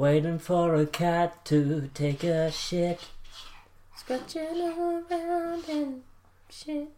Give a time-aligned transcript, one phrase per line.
[0.00, 3.08] Waiting for a cat to take a shit.
[3.94, 6.00] Scratching around and
[6.48, 6.88] shit.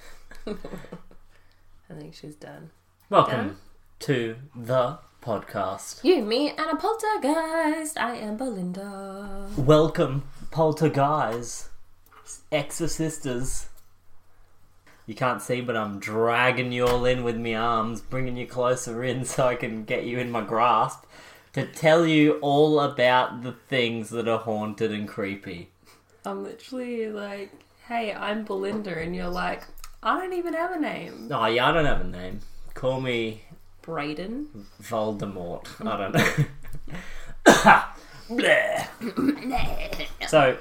[0.48, 2.70] I think she's done.
[3.08, 3.56] Welcome Done?
[4.00, 6.02] to the podcast.
[6.02, 7.96] You, me, and a poltergeist.
[7.96, 9.48] I am Belinda.
[9.56, 11.68] Welcome, poltergeist,
[12.50, 13.66] exorcisters.
[15.06, 19.04] You can't see, but I'm dragging you all in with my arms, bringing you closer
[19.04, 21.04] in so I can get you in my grasp
[21.52, 25.70] to tell you all about the things that are haunted and creepy.
[26.24, 27.50] I'm literally like,
[27.88, 29.64] hey, I'm Belinda, and you're like,
[30.02, 31.28] I don't even have a name.
[31.30, 32.40] Oh, yeah, I don't have a name.
[32.74, 33.42] Call me
[33.82, 34.46] Brayden.
[34.82, 35.66] Voldemort.
[35.86, 37.84] I don't know.
[40.28, 40.58] So,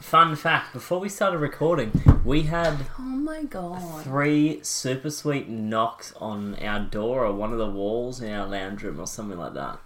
[0.00, 1.90] fun fact before we started recording,
[2.24, 4.04] we had Oh my god.
[4.04, 8.82] three super sweet knocks on our door or one of the walls in our lounge
[8.84, 9.80] room or something like that.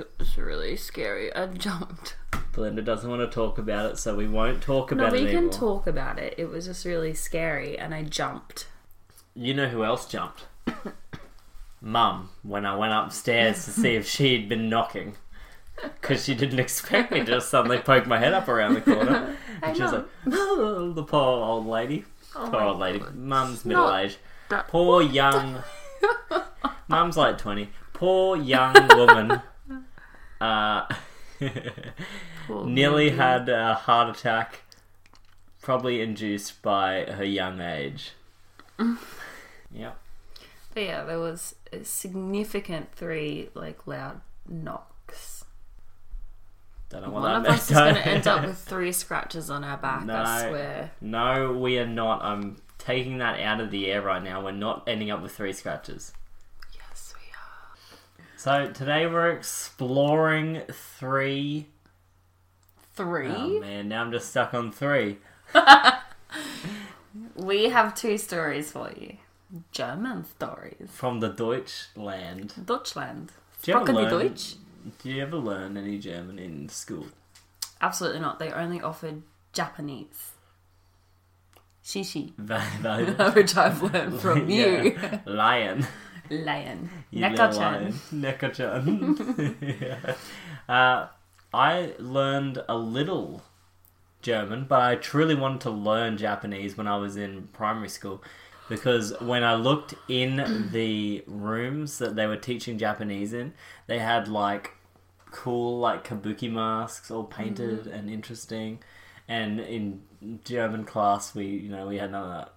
[0.00, 1.34] It was really scary.
[1.34, 2.16] I jumped.
[2.52, 5.26] Belinda doesn't want to talk about it, so we won't talk about No, about we
[5.26, 5.52] it can anymore.
[5.52, 6.34] talk about it.
[6.38, 8.66] It was just really scary, and I jumped.
[9.34, 10.44] You know who else jumped?
[11.80, 15.16] Mum, when I went upstairs to see if she'd been knocking.
[16.00, 19.36] Because she didn't expect me to just suddenly poke my head up around the corner.
[19.62, 22.04] And she was like, oh, the poor old lady.
[22.36, 23.02] Oh poor old lady.
[23.14, 24.18] Mum's middle aged.
[24.68, 25.62] Poor young.
[26.88, 27.70] Mum's like 20.
[27.94, 29.40] Poor young woman.
[30.44, 30.86] Uh,
[32.64, 33.16] nearly baby.
[33.16, 34.60] had a heart attack,
[35.62, 38.12] probably induced by her young age.
[39.72, 39.98] yep.
[40.74, 45.44] But yeah, there was a significant three like loud knocks.
[46.90, 49.48] Don't know what One that of us is going to end up with three scratches
[49.50, 50.04] on our back.
[50.04, 50.14] No.
[50.16, 50.90] I swear.
[51.00, 52.22] No, we are not.
[52.22, 54.44] I'm taking that out of the air right now.
[54.44, 56.12] We're not ending up with three scratches.
[58.44, 58.66] Yes, we are.
[58.66, 61.68] So today we're exploring three.
[62.94, 63.28] Three.
[63.28, 65.18] Oh man, now I'm just stuck on three.
[67.36, 69.18] We have two stories for you.
[69.70, 70.88] German stories.
[70.90, 72.54] From the Deutschland.
[72.66, 73.30] Deutschland.
[73.62, 74.54] Do you ever learn- Deutsch?
[75.02, 77.06] Do you ever learn any German in school?
[77.80, 78.38] Absolutely not.
[78.40, 79.22] They only offered
[79.52, 80.32] Japanese.
[81.84, 82.32] Shishi.
[82.36, 84.98] Very Which I've learned from you.
[85.24, 85.86] Lion.
[86.30, 86.90] Lion.
[87.12, 87.92] Neko-chan.
[88.12, 89.56] Neko-chan.
[89.80, 90.14] Yeah.
[90.68, 91.08] uh,
[91.52, 93.42] I learned a little
[94.22, 98.22] German, but I truly wanted to learn Japanese when I was in primary school.
[98.68, 103.52] Because when I looked in the rooms that they were teaching Japanese in,
[103.86, 104.72] they had like
[105.30, 108.78] cool like kabuki masks all painted and interesting.
[109.28, 110.02] And in
[110.44, 112.52] German class, we you know we had none of that.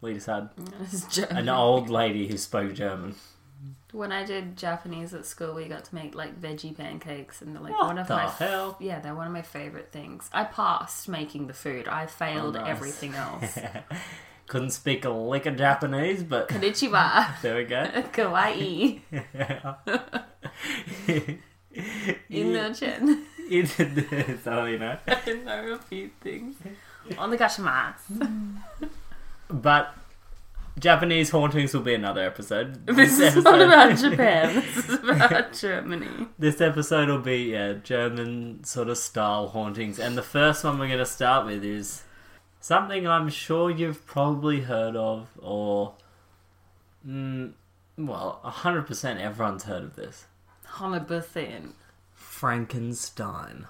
[0.00, 0.50] We just had
[1.30, 3.14] an old lady who spoke German.
[3.92, 7.62] When I did Japanese at school, we got to make like veggie pancakes, and they're
[7.62, 8.76] like What one of the my hell?
[8.80, 10.28] yeah, they're one of my favorite things.
[10.32, 11.88] I passed making the food.
[11.88, 12.70] I failed Oh, nice.
[12.70, 13.58] everything else.
[14.46, 17.40] Couldn't speak a lick of Japanese, but Konnichiwa.
[17.42, 17.82] there we go.
[18.12, 19.00] Kawaii.
[22.30, 23.24] Ino-chan.
[24.44, 26.56] so oh, you know, I know a few things.
[27.16, 28.58] On the gashimasu.
[29.48, 29.94] But
[30.78, 32.86] Japanese hauntings will be another episode.
[32.94, 34.54] This is not about Japan.
[34.54, 36.28] This is about Germany.
[36.38, 40.86] This episode will be yeah, German sort of style hauntings, and the first one we're
[40.86, 42.02] going to start with is
[42.60, 45.94] something I'm sure you've probably heard of, or
[47.06, 47.52] mm,
[47.96, 50.26] well, hundred percent everyone's heard of this.
[50.64, 51.74] Hundred percent.
[52.14, 53.66] Frankenstein.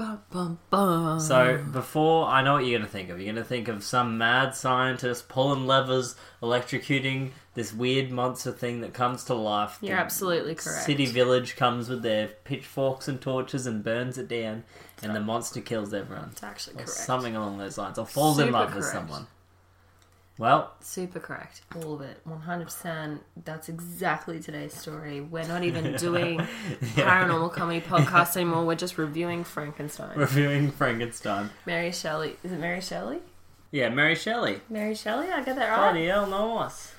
[0.00, 1.20] Bum, bum, bum.
[1.20, 4.54] So before I know what you're gonna think of, you're gonna think of some mad
[4.54, 9.76] scientist pulling levers, electrocuting this weird monster thing that comes to life.
[9.82, 10.84] You're The absolutely correct.
[10.86, 14.64] City village comes with their pitchforks and torches and burns it down,
[15.02, 16.30] and the monster kills everyone.
[16.32, 16.90] It's actually Or correct.
[16.92, 18.96] something along those lines, or falls in Super love with correct.
[18.96, 19.26] someone.
[20.40, 21.60] Well, Super correct.
[21.76, 22.18] All of it.
[22.26, 23.20] 100%.
[23.44, 25.20] That's exactly today's story.
[25.20, 26.38] We're not even doing
[26.94, 28.64] paranormal comedy podcast anymore.
[28.64, 30.16] We're just reviewing Frankenstein.
[30.16, 31.50] reviewing Frankenstein.
[31.66, 32.36] Mary Shelley.
[32.42, 33.18] Is it Mary Shelley?
[33.70, 34.62] Yeah, Mary Shelley.
[34.70, 35.30] Mary Shelley?
[35.30, 35.92] I get that right?
[35.92, 36.92] Bloody hell, nice.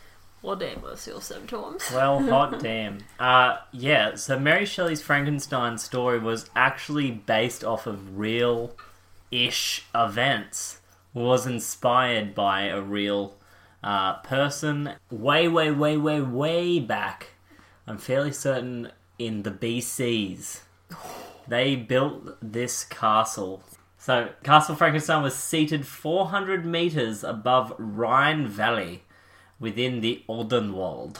[0.43, 1.83] Or Damos your symptoms.
[1.91, 2.99] Well, hot damn.
[3.19, 8.75] Uh, yeah, so Mary Shelley's Frankenstein story was actually based off of real
[9.31, 10.80] ish events.
[11.13, 13.35] Was inspired by a real
[13.83, 17.31] uh, person way, way, way, way, way back.
[17.87, 20.61] I'm fairly certain in the BCs.
[21.47, 23.63] They built this castle.
[23.97, 29.03] So, Castle Frankenstein was seated 400 meters above Rhine Valley
[29.59, 31.19] within the Odenwald,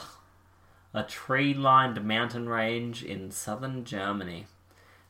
[0.92, 4.46] a tree lined mountain range in southern Germany.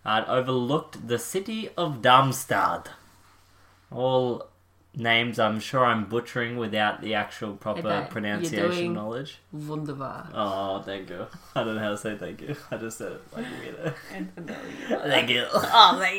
[0.04, 2.90] Uh, it overlooked the city of Darmstadt.
[3.90, 4.48] All
[4.94, 9.38] names I'm sure I'm butchering without the actual proper bet you're pronunciation doing- knowledge.
[9.52, 10.28] Wunderbar.
[10.34, 11.26] Oh, thank you.
[11.54, 12.54] I don't know how to say thank you.
[12.70, 13.94] I just said it like a weirdo.
[15.08, 15.44] Thank you.
[15.54, 16.12] Oh, my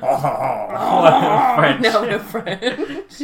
[0.00, 1.56] God.
[1.58, 1.80] French.
[1.82, 3.22] no, no French.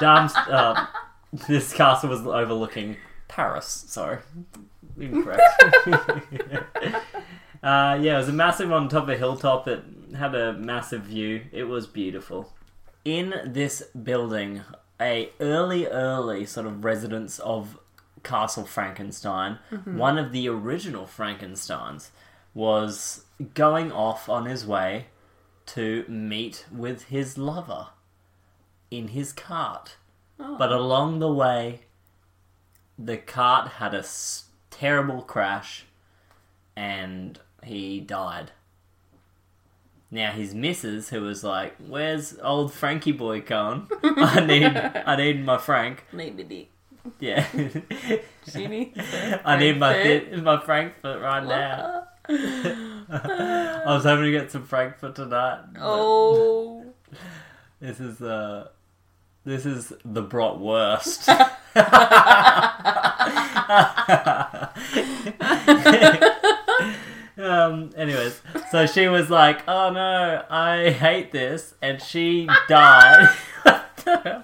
[0.00, 0.86] Darmst- uh,
[1.48, 2.96] this castle was overlooking
[3.28, 3.84] Paris.
[3.88, 4.18] Sorry,
[4.98, 5.42] incorrect.
[7.62, 9.68] uh, yeah, it was a massive on top of a hilltop.
[9.68, 9.82] It
[10.16, 11.42] had a massive view.
[11.52, 12.52] It was beautiful.
[13.04, 14.62] In this building,
[15.00, 17.78] a early, early sort of residence of
[18.22, 19.96] Castle Frankenstein, mm-hmm.
[19.96, 22.10] one of the original Frankensteins,
[22.54, 23.24] was
[23.54, 25.06] going off on his way
[25.66, 27.88] to meet with his lover
[28.90, 29.96] in his cart.
[30.38, 30.56] Oh.
[30.56, 31.82] But along the way,
[32.98, 35.84] the cart had a s- terrible crash
[36.76, 38.52] and he died.
[40.14, 43.88] Now his missus, who was like, "Where's old Frankie boy gone?
[44.04, 46.04] I need, I need my Frank.
[46.12, 46.68] Maybe
[47.18, 47.46] Yeah,
[48.52, 48.98] she needs
[49.44, 50.34] I need my Frankfurt.
[50.34, 52.04] thi- my Frankfurt right now.
[52.28, 55.62] I was hoping to get some Frankfurt tonight.
[55.72, 56.84] but Oh.
[57.80, 58.68] This is uh
[59.44, 61.26] this is the bratwurst.
[67.52, 68.40] Um anyways,
[68.70, 73.28] so she was like, "Oh no, I hate this." And she died.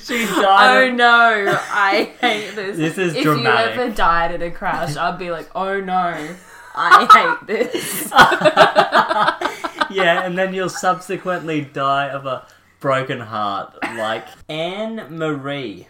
[0.00, 0.90] she died.
[0.90, 2.76] Oh no, I hate this.
[2.76, 3.76] This is if dramatic.
[3.76, 6.36] you ever died in a crash, I'd be like, oh no,
[6.74, 8.10] I hate this.
[9.90, 12.46] yeah, and then you'll subsequently die of a
[12.80, 15.88] broken heart, like Anne Marie.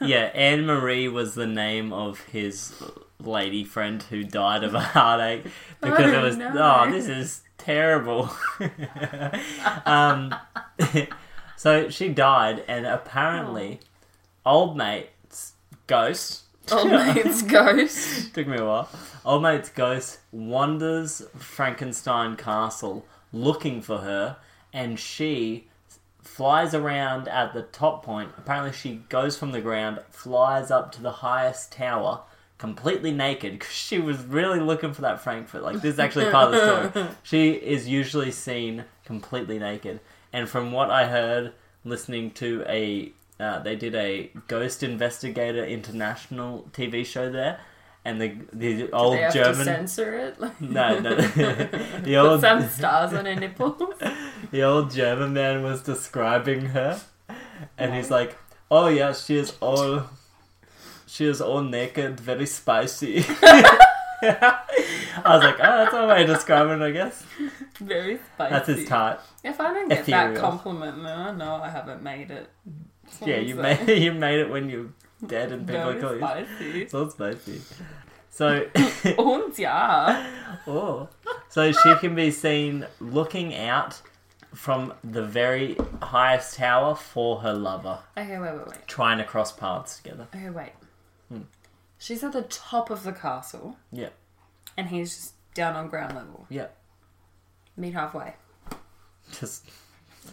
[0.00, 2.82] Yeah, Anne Marie was the name of his
[3.24, 5.44] lady friend who died of a heartache
[5.80, 6.52] because Oh, it was no.
[6.54, 8.30] oh, this is terrible.
[9.86, 10.34] um,
[11.56, 13.80] so she died, and apparently,
[14.44, 15.52] old mate's
[15.86, 16.42] ghost.
[16.70, 18.34] Old mate's ghost.
[18.34, 18.88] Took me a while.
[19.24, 24.36] Old mate's ghost wanders Frankenstein Castle looking for her,
[24.72, 25.68] and she
[26.22, 28.30] flies around at the top point.
[28.38, 32.20] Apparently, she goes from the ground, flies up to the highest tower,
[32.62, 35.64] completely naked, because she was really looking for that Frankfurt.
[35.64, 37.08] Like, this is actually part of the story.
[37.24, 39.98] She is usually seen completely naked.
[40.32, 41.54] And from what I heard,
[41.84, 43.12] listening to a.
[43.40, 47.58] Uh, they did a Ghost Investigator International TV show there,
[48.04, 50.40] and the the old they have to German censor it.
[50.40, 53.98] Like, no no the Put old some stars on her nipples.
[54.52, 57.00] the old German man was describing her,
[57.76, 58.38] and he's like,
[58.70, 60.04] "Oh yeah, she is all,
[61.12, 63.24] she is all naked, very spicy."
[64.22, 64.60] I
[65.26, 67.24] was like, "Oh, that's one way to describe it, I guess."
[67.80, 68.50] Very spicy.
[68.54, 69.20] That's his type.
[69.44, 72.48] If I don't get that compliment, then I know I haven't made it.
[73.04, 74.90] That's Yeah, you made you made it when you're
[75.26, 76.18] dead and people Very call you.
[76.20, 76.82] spicy.
[76.82, 77.60] It's all spicy.
[78.30, 78.64] So,
[79.18, 80.24] Und ja.
[80.66, 81.08] oh,
[81.50, 84.00] so she can be seen looking out
[84.54, 88.86] from the very highest tower for her lover, Okay, wait, wait, wait.
[88.86, 90.26] trying to cross paths together.
[90.34, 90.72] Okay, wait.
[91.32, 91.42] Hmm.
[91.98, 94.08] She's at the top of the castle, Yeah,
[94.76, 96.46] and he's just down on ground level.
[96.50, 96.66] yeah.
[97.76, 98.34] Meet halfway.
[99.40, 99.64] Just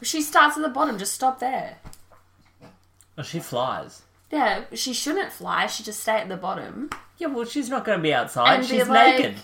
[0.02, 0.98] She starts at the bottom.
[0.98, 1.78] Just stop there.
[3.18, 4.02] oh, she flies.
[4.32, 5.68] Yeah, she shouldn't fly.
[5.68, 8.58] She just stay at the bottom Yeah, well, she's not going to be outside.
[8.60, 9.36] and She's be like, naked.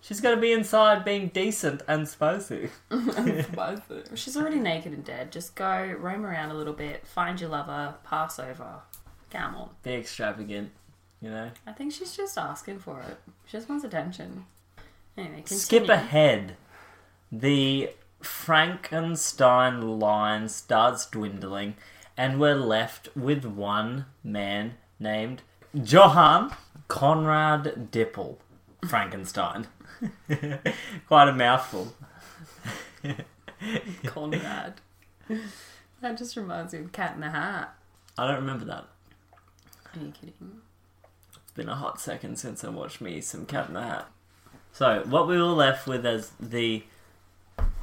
[0.00, 2.68] She's going to be inside being decent and spicy.
[4.14, 5.32] She's already naked and dead.
[5.32, 8.80] Just go roam around a little bit, find your lover, pass over.
[9.30, 9.70] Come on.
[9.82, 10.70] Be extravagant,
[11.22, 11.50] you know?
[11.66, 13.16] I think she's just asking for it.
[13.46, 14.44] She just wants attention.
[15.16, 15.60] Anyway, continue.
[15.60, 16.56] Skip ahead.
[17.30, 21.76] The Frankenstein line starts dwindling,
[22.16, 26.52] and we're left with one man named Johann
[26.88, 28.38] Conrad Dippel
[28.88, 29.68] Frankenstein.
[31.06, 31.94] Quite a mouthful.
[34.04, 34.80] Conrad.
[36.00, 37.74] that just reminds me of Cat in the Hat.
[38.18, 38.86] I don't remember that.
[39.94, 40.61] Are you kidding?
[41.52, 44.10] It's been a hot second since I watched me some Cat in the Hat.
[44.72, 46.82] So, what we were left with as the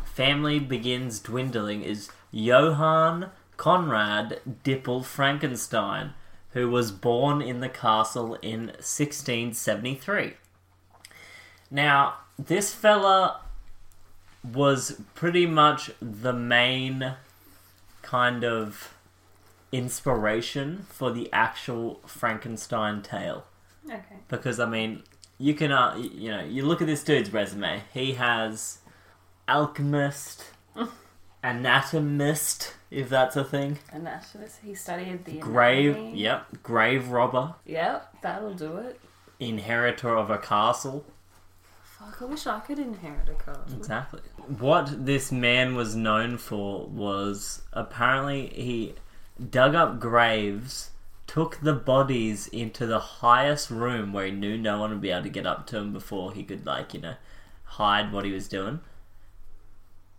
[0.04, 6.16] family begins dwindling is Johann Conrad Dippel Frankenstein,
[6.54, 10.34] who was born in the castle in 1673.
[11.70, 13.42] Now, this fella
[14.44, 17.14] was pretty much the main
[18.02, 18.96] kind of
[19.72, 23.46] inspiration for the actual Frankenstein tale
[23.90, 24.18] Okay.
[24.28, 25.04] because I mean,
[25.38, 27.82] you can uh, you know, you look at this dude's resume.
[27.94, 28.80] He has
[29.48, 30.44] alchemist,
[31.44, 33.80] anatomist, if that's a thing.
[33.92, 36.20] Just, he studied the Grave, anatomy.
[36.20, 39.00] yep, grave robber, Yep, that'll do it.
[39.40, 41.06] inheritor of a castle.
[41.84, 43.78] Fuck, I wish I could inherit a castle.
[43.78, 44.22] Exactly.
[44.60, 48.96] What this man was known for was apparently he
[49.50, 50.92] dug up graves,
[51.30, 55.22] took the bodies into the highest room where he knew no one would be able
[55.22, 57.14] to get up to him before he could, like, you know,
[57.64, 58.80] hide what he was doing.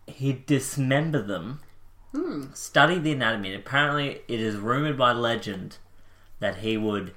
[0.06, 1.62] He'd dismember them,
[2.14, 2.52] hmm.
[2.54, 5.78] study the anatomy, and apparently it is rumored by legend
[6.38, 7.12] that he would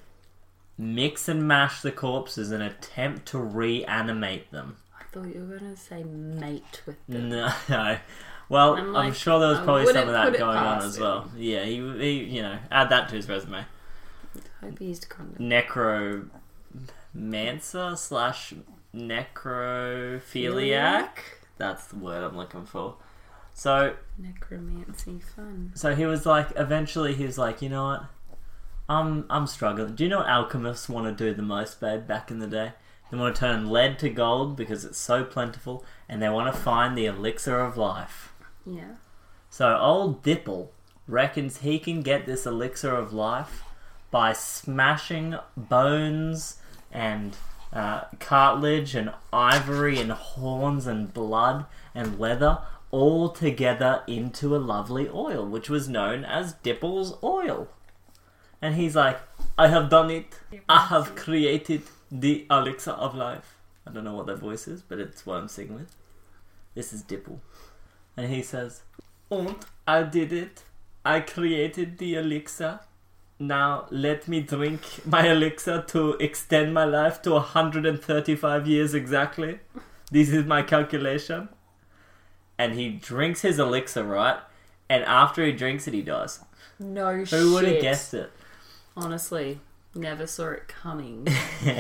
[0.76, 4.78] mix and mash the corpses and attempt to reanimate them.
[5.00, 7.30] I thought you were going to say mate with them.
[7.30, 7.54] No,
[8.50, 11.32] Well, I'm I'm, sure there was probably some of that going on as well.
[11.38, 13.66] Yeah, he, he, you know, add that to his resume.
[14.62, 15.48] Hope he used condom.
[15.48, 16.32] Necromancer
[17.96, 18.54] slash
[18.96, 21.10] necrophiliac.
[21.58, 22.96] That's the word I'm looking for.
[23.54, 25.72] So, Necromancy fun.
[25.76, 28.06] so he was like, eventually he was like, you know what?
[28.90, 29.96] I'm, I'm struggling.
[29.96, 32.74] Do you know what alchemists want to do the most, babe, back in the day?
[33.12, 36.60] They want to turn lead to gold because it's so plentiful, and they want to
[36.60, 38.34] find the elixir of life.
[38.66, 38.96] Yeah.
[39.50, 40.70] So old Dippel
[41.08, 43.64] reckons he can get this elixir of life
[44.14, 46.58] by smashing bones
[46.92, 47.36] and
[47.74, 51.66] uh, cartilage and ivory and horns and blood
[51.96, 52.60] and leather
[52.92, 57.68] all together into a lovely oil, which was known as Dippel's oil.
[58.62, 59.20] And he's like,
[59.58, 60.40] I have done it.
[60.70, 63.56] I have created the elixir of life.
[63.88, 65.96] I don't know what that voice is, but it's what I'm singing with.
[66.76, 67.40] This is Dippel.
[68.16, 68.84] And he says,
[69.32, 69.56] and
[69.88, 70.62] I did it.
[71.04, 72.82] I created the elixir.
[73.48, 79.60] Now let me drink my elixir to extend my life to 135 years exactly.
[80.10, 81.50] This is my calculation.
[82.58, 84.40] And he drinks his elixir, right?
[84.88, 86.40] And after he drinks it, he dies.
[86.80, 87.38] No shit.
[87.38, 88.32] Who would have guessed it?
[88.96, 89.60] Honestly,
[89.94, 91.28] never saw it coming.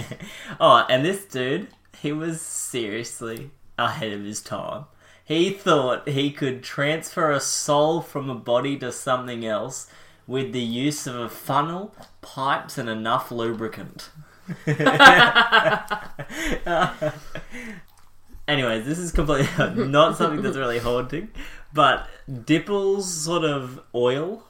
[0.60, 1.70] oh, and this dude,
[2.01, 4.86] he was seriously ahead of his time.
[5.24, 9.88] He thought he could transfer a soul from a body to something else
[10.27, 14.10] with the use of a funnel, pipes, and enough lubricant.
[18.48, 19.48] Anyways, this is completely
[19.88, 21.30] not something that's really haunting,
[21.74, 22.08] but
[22.46, 24.44] Dippel's sort of oil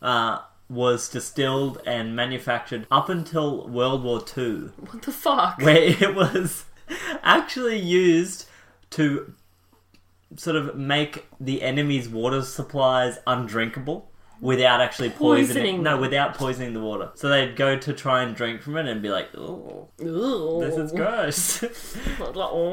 [0.00, 5.58] uh, was distilled and manufactured up until World War Two what the fuck?
[5.62, 6.64] where it was
[7.22, 8.46] actually used
[8.90, 9.34] to
[10.36, 14.09] sort of make the enemy's water supplies undrinkable
[14.40, 15.46] without actually poisoning.
[15.46, 17.10] Poisoning No, without poisoning the water.
[17.14, 20.58] So they'd go to try and drink from it and be like, "Oh, Ooh.
[20.60, 21.60] this is gross.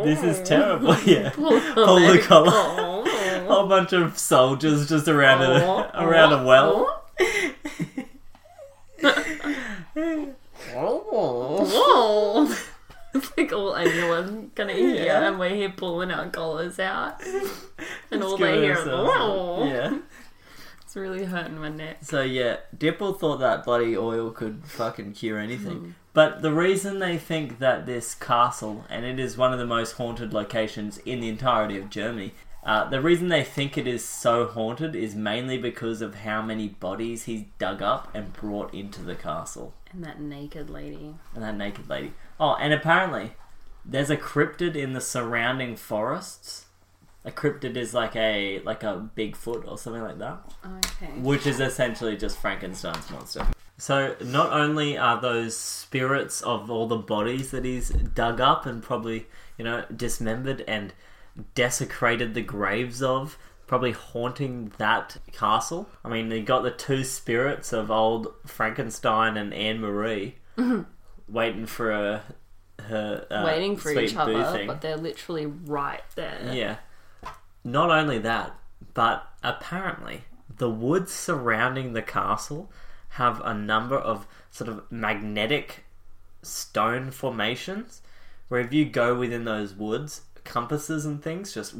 [0.04, 1.52] This is terrible." Yeah, pull
[2.00, 3.04] the collar.
[3.08, 7.04] A whole bunch of soldiers just around a around a well.
[13.14, 15.28] It's like all anyone's gonna hear, Yeah.
[15.28, 17.22] and we're here pulling our collars out,
[18.12, 18.86] and all they hear is!
[18.86, 19.98] Yeah.
[20.98, 21.98] Really hurting my neck.
[22.02, 25.94] So yeah, Dippel thought that bloody oil could fucking cure anything.
[26.14, 29.94] But the reason they think that this castle, and it is one of the most
[29.94, 34.48] haunted locations in the entirety of Germany, uh, the reason they think it is so
[34.48, 39.16] haunted is mainly because of how many bodies he's dug up and brought into the
[39.16, 39.76] castle.
[39.92, 41.14] And that naked lady.
[41.36, 42.14] And that naked lady.
[42.40, 43.34] Oh, and apparently,
[43.86, 46.66] there's a cryptid in the surrounding forests.
[47.28, 51.12] A cryptid is like a like a Bigfoot or something like that, Okay.
[51.20, 53.46] which is essentially just Frankenstein's monster.
[53.78, 58.82] So not only are those spirits of all the bodies that he's dug up and
[58.82, 60.94] probably you know dismembered and
[61.54, 65.90] desecrated the graves of, probably haunting that castle.
[66.04, 70.36] I mean, they got the two spirits of old Frankenstein and Anne Marie
[71.28, 72.24] waiting for a,
[72.84, 74.68] her uh, Waiting for each other, boothing.
[74.68, 76.52] but they're literally right there.
[76.54, 76.78] Yeah.
[77.68, 78.58] Not only that,
[78.94, 80.24] but apparently
[80.58, 82.72] the woods surrounding the castle
[83.10, 85.84] have a number of sort of magnetic
[86.42, 88.02] stone formations
[88.48, 91.76] where if you go within those woods, compasses and things just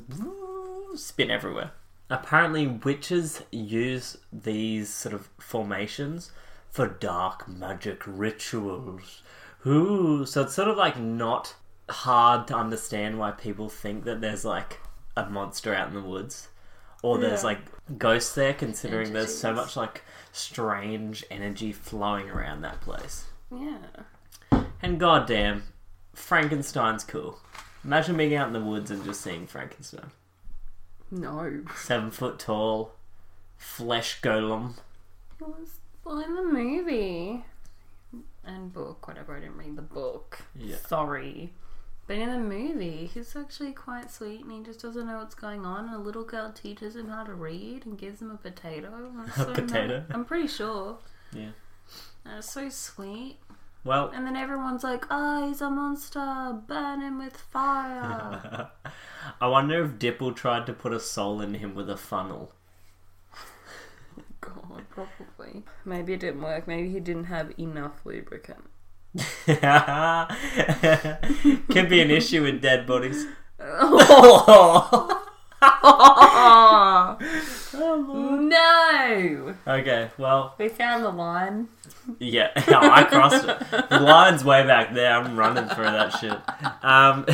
[0.96, 1.72] spin everywhere.
[2.10, 6.34] Apparently, witches use these sort of formations
[6.70, 9.22] for dark magic rituals.
[9.66, 11.56] Ooh, so it's sort of like not
[11.90, 14.82] hard to understand why people think that there's like
[15.26, 16.48] a monster out in the woods
[17.04, 17.48] or there's Yeah.
[17.48, 23.26] like ghosts there considering there's so much like strange energy flowing around that place.
[23.52, 23.78] Yeah.
[24.82, 25.64] And goddamn,
[26.14, 27.40] Frankenstein's cool.
[27.84, 30.12] Imagine being out in the woods and just seeing Frankenstein.
[31.10, 31.64] No.
[31.76, 32.94] Seven foot tall,
[33.58, 34.76] flesh golem.
[35.40, 37.46] It was well in the movie
[38.44, 39.36] and book, whatever.
[39.38, 40.40] I didn't read the book.
[40.56, 40.76] Yeah.
[40.78, 41.54] Sorry.
[42.08, 45.66] But in the movie, he's actually quite sweet and he just doesn't know what's going
[45.66, 45.86] on.
[45.86, 49.12] And a little girl teaches him how to read and gives him a potato.
[49.28, 50.06] A so potato?
[50.10, 51.00] I'm pretty sure.
[51.34, 51.50] Yeah.
[52.24, 53.38] And it's so sweet.
[53.84, 56.60] Well, And then everyone's like, oh, he's a monster.
[56.68, 58.70] Burn him with fire.
[59.42, 62.54] I wonder if Dippel tried to put a soul in him with a funnel.
[64.42, 65.64] God, probably.
[65.86, 66.68] Maybe it didn't work.
[66.68, 68.67] Maybe he didn't have enough lubricant.
[71.70, 73.26] Could be an issue with dead bodies.
[73.60, 75.24] Oh,
[78.40, 79.56] no!
[79.68, 81.68] Okay, well, We found the line.
[82.20, 83.90] yeah, I crossed it.
[83.90, 85.14] The line's way back there.
[85.14, 86.38] I'm running through that shit.
[86.84, 87.26] Um,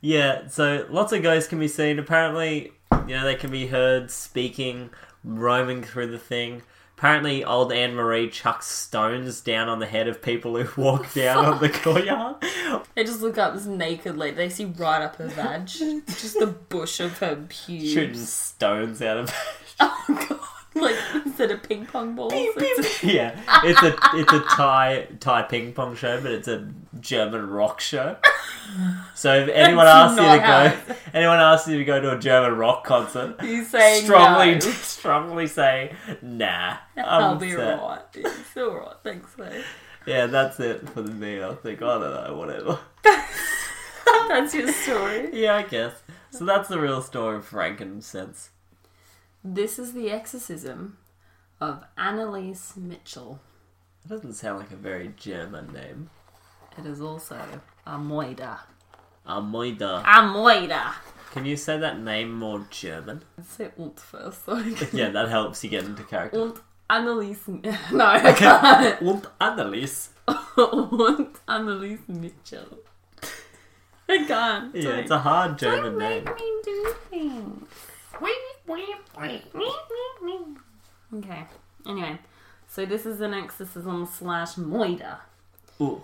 [0.00, 1.98] yeah, so lots of ghosts can be seen.
[1.98, 2.72] Apparently,
[3.06, 4.90] you know, they can be heard speaking,
[5.24, 6.62] roaming through the thing.
[6.96, 11.44] Apparently, old Anne Marie chucks stones down on the head of people who walk down
[11.44, 12.36] on the courtyard.
[12.94, 14.36] They just look up this naked lady.
[14.36, 15.66] They see right up her vag.
[15.66, 17.92] just the bush of her pubes.
[17.92, 19.34] Shooting stones out of
[19.80, 20.38] Oh god.
[20.82, 22.32] Like instead of ping pong balls.
[22.34, 26.66] it's yeah, it's a it's a Thai Thai ping pong show, but it's a
[26.98, 28.16] German rock show.
[29.14, 32.16] So if anyone asks you to not how go, anyone asks you to go to
[32.16, 34.60] a German rock concert, a- He's saying strongly no.
[34.60, 36.78] strongly say nah.
[36.96, 38.00] I'll I'm be set." right.
[38.14, 39.62] It's alright, thanks though.
[40.06, 41.42] Yeah, that's it for the me.
[41.42, 42.78] I think I don't know, whatever.
[44.28, 45.28] That's your story.
[45.34, 46.02] Yeah, I guess.
[46.30, 48.50] So that's the real story of frankincense.
[49.44, 50.98] This is the exorcism
[51.60, 53.40] of Annalise Mitchell.
[54.04, 56.10] It doesn't sound like a very German name.
[56.78, 57.36] It is also
[57.86, 58.60] a moida.
[59.26, 60.94] Amoida.
[61.32, 63.22] Can you say that name more German?
[63.38, 64.46] Let's say und first.
[64.48, 64.92] Like.
[64.92, 66.38] Yeah, that helps you get into character.
[66.40, 67.48] Und Annalise.
[67.92, 69.00] No, I can't.
[69.02, 70.10] Und Annelies.
[70.56, 72.78] und Annalise Mitchell.
[74.08, 74.74] I can't.
[74.74, 76.34] Yeah, Don't- it's a hard German don't German make name.
[76.34, 77.68] me do things.
[81.14, 81.44] Okay.
[81.86, 82.18] Anyway,
[82.68, 85.18] so this is an exorcism slash moida.
[85.80, 86.02] Ooh.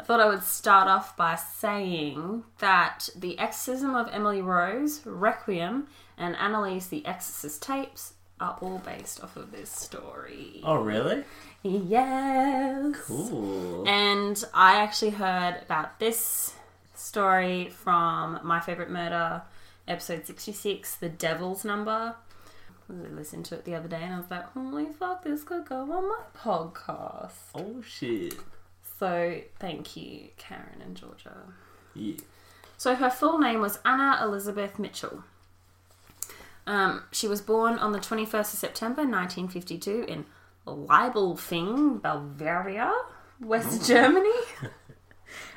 [0.00, 5.88] I thought I would start off by saying that The Exorcism of Emily Rose, Requiem,
[6.16, 10.60] and Annalise the Exorcist tapes are all based off of this story.
[10.62, 11.24] Oh, really?
[11.64, 12.94] Yes.
[13.06, 13.88] Cool.
[13.88, 16.54] And I actually heard about this
[16.94, 19.42] story from My Favorite Murder,
[19.88, 22.14] episode 66, The Devil's Number.
[22.90, 25.66] I listened to it the other day and I was like, holy fuck, this could
[25.66, 27.32] go on my podcast.
[27.54, 28.34] Oh, shit.
[28.98, 31.36] So thank you, Karen and Georgia.
[31.94, 32.16] Yeah.
[32.76, 35.24] So her full name was Anna Elizabeth Mitchell.
[36.66, 40.26] Um, she was born on the 21st of September 1952 in
[40.66, 42.92] Leiblfing, Bavaria,
[43.40, 44.30] West Germany.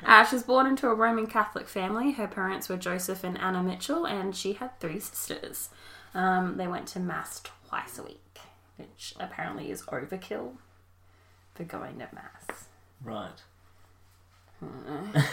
[0.04, 2.12] Uh, she was born into a Roman Catholic family.
[2.12, 5.70] Her parents were Joseph and Anna Mitchell, and she had three sisters.
[6.14, 8.38] Um, they went to Mass twice a week,
[8.76, 10.52] which apparently is overkill
[11.54, 12.64] for going to Mass.
[13.04, 13.42] Right.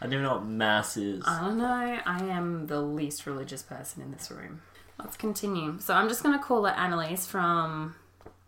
[0.00, 1.24] I don't even know what mass is.
[1.26, 1.64] I don't know.
[1.64, 4.62] I am the least religious person in this room.
[4.98, 5.78] Let's continue.
[5.80, 7.94] So I'm just going to call her Annalise from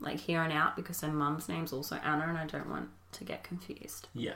[0.01, 3.25] like here on out because her mum's name's also Anna and I don't want to
[3.25, 4.09] get confused.
[4.15, 4.35] yeah.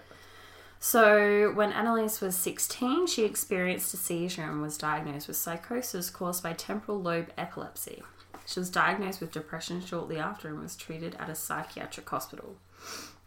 [0.86, 6.42] So, when Annalise was 16, she experienced a seizure and was diagnosed with psychosis caused
[6.42, 8.02] by temporal lobe epilepsy.
[8.44, 12.56] She was diagnosed with depression shortly after and was treated at a psychiatric hospital.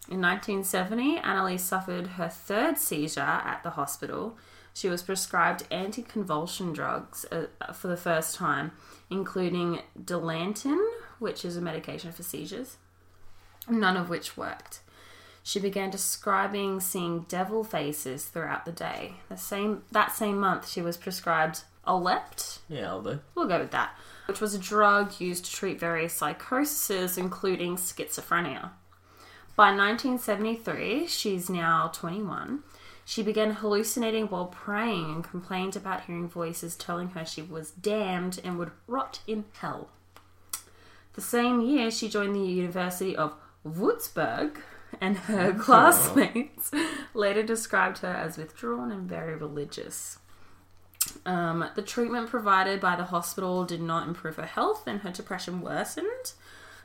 [0.08, 4.38] In 1970, Annalise suffered her third seizure at the hospital.
[4.76, 8.72] She was prescribed anticonvulsion drugs uh, for the first time,
[9.10, 10.78] including Dilantin,
[11.17, 12.78] which is a medication for seizures,
[13.67, 14.82] none of which worked.
[15.47, 19.13] She began describing seeing devil faces throughout the day.
[19.29, 22.60] The same that same month, she was prescribed Alept.
[22.67, 23.21] Yeah, I'll do.
[23.33, 28.71] We'll go with that, which was a drug used to treat various psychoses, including schizophrenia.
[29.55, 32.63] By 1973, she's now 21.
[33.05, 38.41] She began hallucinating while praying and complained about hearing voices telling her she was damned
[38.43, 39.91] and would rot in hell.
[41.13, 43.33] The same year, she joined the University of
[43.65, 44.57] Würzburg,
[45.02, 46.71] and her classmates
[47.13, 50.19] later described her as withdrawn and very religious.
[51.26, 55.62] Um, the treatment provided by the hospital did not improve her health, and her depression
[55.62, 56.34] worsened.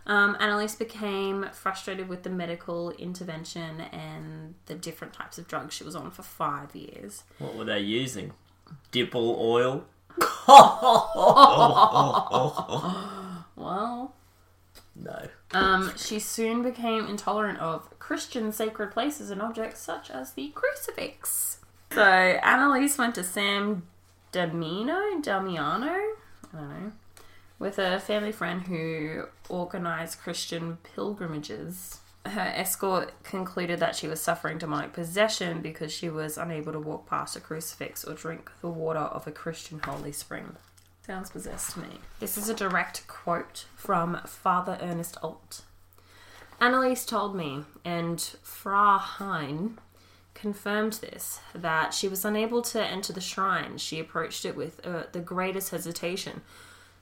[0.07, 5.85] Um, Annalise became frustrated with the medical intervention and the different types of drugs she
[5.85, 7.23] was on for five years.
[7.38, 8.33] What were they using?
[8.91, 9.85] Dippel oil?
[13.55, 14.15] Well,
[15.05, 15.29] No.
[15.53, 21.59] um, she soon became intolerant of Christian sacred places and objects such as the crucifix.
[21.93, 23.83] So Annalise went to Sam
[24.33, 26.15] Damino, Damiano, I
[26.53, 26.93] don't know,
[27.59, 31.99] with a family friend who organized Christian pilgrimages.
[32.25, 37.09] Her escort concluded that she was suffering demonic possession because she was unable to walk
[37.09, 40.57] past a crucifix or drink the water of a Christian holy spring.
[41.05, 41.99] Sounds possessed to me.
[42.21, 45.62] This is a direct quote from Father Ernest Alt.
[46.61, 49.79] Annalise told me, and Fra Hein
[50.35, 53.79] confirmed this, that she was unable to enter the shrine.
[53.79, 56.43] She approached it with uh, the greatest hesitation,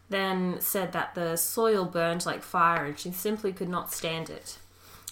[0.08, 4.56] then said that the soil burned like fire and she simply could not stand it.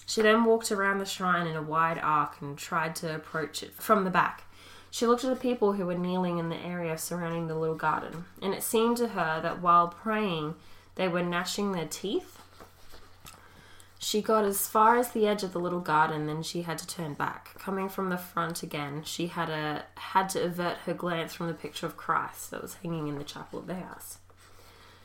[0.07, 3.75] She then walked around the shrine in a wide arc and tried to approach it
[3.75, 4.45] from the back.
[4.91, 8.25] She looked at the people who were kneeling in the area surrounding the little garden,
[8.41, 10.55] and it seemed to her that while praying,
[10.95, 12.41] they were gnashing their teeth.
[13.99, 16.87] She got as far as the edge of the little garden, then she had to
[16.87, 17.53] turn back.
[17.59, 21.53] Coming from the front again, she had a had to avert her glance from the
[21.53, 24.19] picture of Christ that was hanging in the chapel of the house.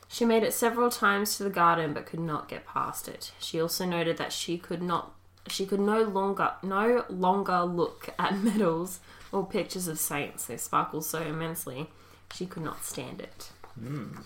[0.07, 3.33] She made it several times to the garden but could not get past it.
[3.39, 5.11] She also noted that she could not
[5.47, 8.99] she could no longer no longer look at medals
[9.35, 10.45] or pictures of saints.
[10.45, 11.87] They sparkled so immensely
[12.33, 13.51] she could not stand it.
[13.77, 14.17] Hmm.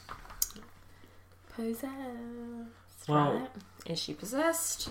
[1.55, 1.89] Possessed.
[3.07, 3.49] Well- right?
[3.85, 4.89] is she possessed?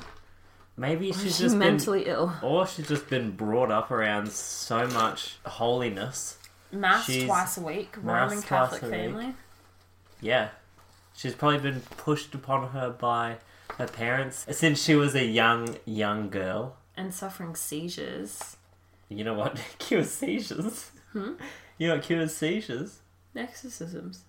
[0.77, 2.33] Maybe Or she's she just mentally been, ill?
[2.43, 6.39] or she's just been brought up around so much holiness.
[6.71, 7.97] Mass she's- twice a week.
[8.01, 8.95] Roman Catholic a week.
[8.95, 9.35] family.
[10.21, 10.51] Yeah,
[11.17, 13.39] she's probably been pushed upon her by
[13.77, 16.77] her parents since she was a young young girl.
[16.97, 18.57] And suffering seizures.
[19.09, 20.91] You know what cures seizures?
[21.13, 21.33] Hmm?
[21.79, 23.01] You know what cures seizures?
[23.35, 24.25] Exorcisms.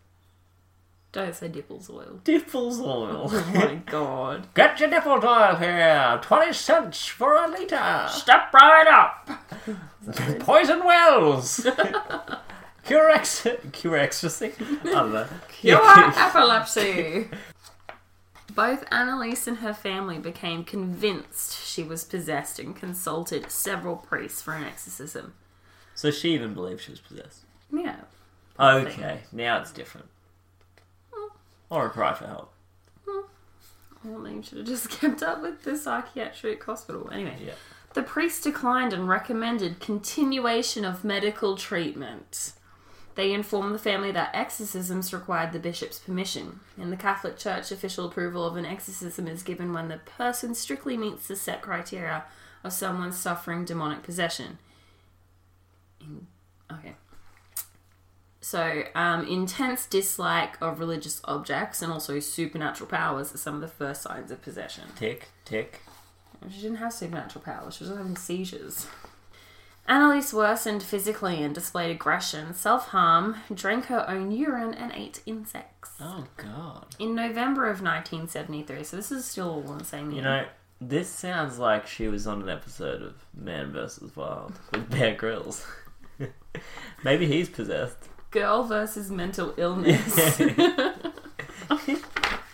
[1.12, 2.20] Don't say Dippels oil.
[2.24, 3.28] Dippels oil.
[3.34, 4.48] Oh my god.
[4.54, 6.20] Get your nipples oil here.
[6.22, 8.08] Twenty cents for a litre.
[8.10, 9.28] Step right up!
[10.42, 11.65] Poison wells.
[12.86, 14.52] cure ex cure ecstasy.
[14.60, 15.26] I don't know.
[15.52, 17.28] Cure epilepsy!
[18.60, 24.54] Both Annalise and her family became convinced she was possessed and consulted several priests for
[24.54, 25.34] an exorcism.
[25.95, 27.45] So she even believed she was possessed.
[27.72, 27.95] Yeah.
[28.60, 30.08] Okay, now it's different.
[31.10, 31.30] Hmm.
[31.69, 32.54] Or a cry for help.
[34.04, 37.10] Well, they should have just kept up with the psychiatric hospital.
[37.13, 37.38] Anyway.
[37.41, 37.54] Yeah.
[37.93, 42.52] The priest declined and recommended continuation of medical treatment.
[43.15, 46.62] They informed the family that exorcisms required the bishop's permission.
[46.78, 50.95] In the Catholic Church, official approval of an exorcism is given when the person strictly
[50.95, 52.24] meets the set criteria
[52.63, 54.58] of someone suffering demonic possession.
[56.00, 56.28] In-
[56.72, 56.95] okay.
[58.41, 63.67] So, um, intense dislike of religious objects and also supernatural powers are some of the
[63.67, 64.86] first signs of possession.
[64.95, 65.82] Tick, tick.
[66.50, 67.76] She didn't have supernatural powers.
[67.76, 68.88] She was having seizures.
[69.89, 75.93] Annalise worsened physically and displayed aggression, self harm, drank her own urine, and ate insects.
[75.99, 76.95] Oh god.
[76.99, 80.17] In November of 1973, so this is still all in the same year.
[80.17, 80.45] You know,
[80.80, 84.15] this sounds like she was on an episode of Man vs.
[84.15, 85.65] Wild with Bear Grylls.
[87.04, 88.10] Maybe he's possessed.
[88.30, 90.39] Girl versus mental illness.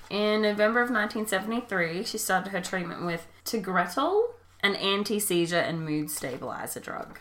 [0.10, 4.28] In November of 1973, she started her treatment with Tegretol,
[4.63, 7.19] an anti seizure and mood stabilizer drug.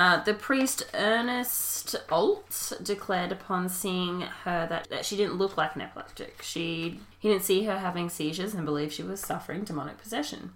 [0.00, 5.74] Uh, the priest Ernest Alt declared upon seeing her that, that she didn't look like
[5.74, 6.40] an epileptic.
[6.40, 10.52] She he didn't see her having seizures and believed she was suffering demonic possession.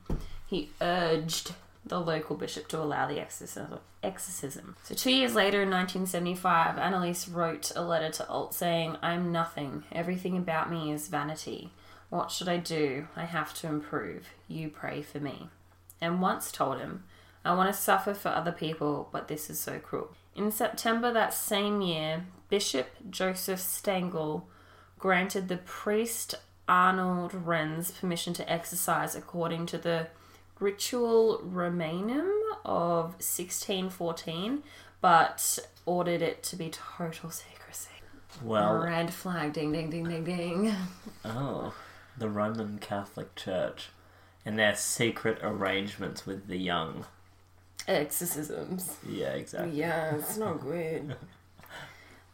[0.47, 1.53] He urged
[1.85, 4.77] the local bishop to allow the exorcism.
[4.83, 9.85] So two years later, in 1975, Annalise wrote a letter to Alt saying, "I'm nothing.
[9.93, 11.71] Everything about me is vanity.
[12.09, 13.09] What should I do?
[13.15, 14.31] I have to improve.
[14.49, 15.51] You pray for me."
[16.01, 17.05] And once told him.
[17.45, 20.15] I want to suffer for other people, but this is so cruel.
[20.35, 24.49] In September that same year, Bishop Joseph Stengel
[24.99, 26.35] granted the priest
[26.67, 30.09] Arnold Renz permission to exercise according to the
[30.59, 32.31] Ritual Romanum
[32.65, 34.63] of 1614,
[35.01, 37.91] but ordered it to be total secrecy.
[38.43, 40.75] Well, Red flag, ding, ding, ding, ding, ding.
[41.25, 41.75] oh,
[42.17, 43.91] the Roman Catholic Church
[44.47, 47.05] and their secret arrangements with the young.
[47.87, 48.97] Exorcisms.
[49.09, 49.79] Yeah, exactly.
[49.79, 51.17] Yeah, it's not good.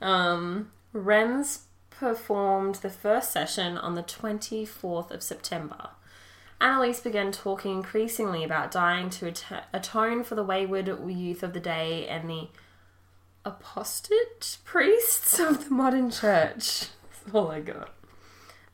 [0.00, 1.60] um, Renz
[1.90, 5.90] performed the first session on the 24th of September.
[6.60, 11.60] Annalise began talking increasingly about dying to at- atone for the wayward youth of the
[11.60, 12.48] day and the
[13.44, 16.86] apostate priests of the modern church.
[17.24, 17.90] That's all I got.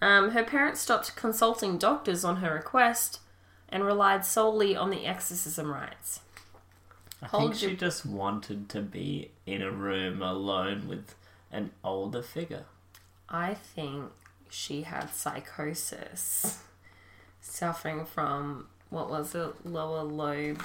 [0.02, 3.20] Um, her parents stopped consulting doctors on her request
[3.68, 6.20] and relied solely on the exorcism rites.
[7.22, 11.14] I Hold think she just wanted to be in a room alone with
[11.50, 12.64] an older figure.
[13.28, 14.12] I think
[14.50, 16.62] she had psychosis,
[17.40, 20.62] suffering from what was it, lower lobe.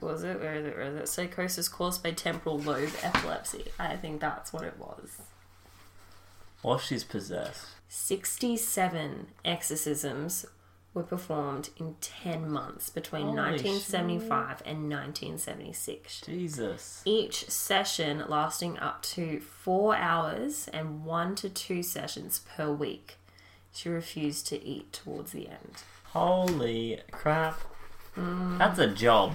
[0.00, 0.40] Was it?
[0.40, 0.76] Where is it?
[0.76, 1.08] Where is it?
[1.08, 3.66] Psychosis caused by temporal lobe epilepsy.
[3.78, 5.20] I think that's what it was.
[6.62, 7.66] Or she's possessed.
[7.88, 10.46] 67 exorcisms
[10.94, 16.22] were performed in 10 months between Holy 1975 and 1976.
[16.22, 17.02] Jesus.
[17.04, 23.16] Each session lasting up to four hours and one to two sessions per week.
[23.72, 25.82] She refused to eat towards the end.
[26.04, 27.58] Holy crap.
[28.16, 28.58] Mm.
[28.58, 29.32] That's a job.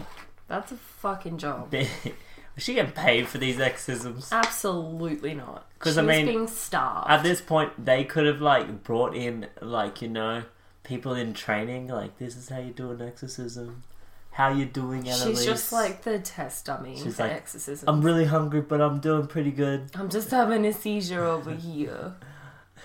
[0.47, 1.73] That's a fucking job.
[2.55, 4.29] Was she getting paid for these exorcisms?
[4.31, 5.67] Absolutely not.
[5.77, 7.09] Because I mean, being starved.
[7.09, 10.43] At this point, they could have like brought in like you know
[10.87, 11.87] people in training.
[11.87, 13.83] Like this is how you do an exorcism.
[14.31, 15.39] How you doing, Annalise?
[15.39, 17.89] She's just like the test dummy She's for like, exorcism.
[17.89, 19.89] I'm really hungry, but I'm doing pretty good.
[19.95, 22.15] I'm just having a seizure over here.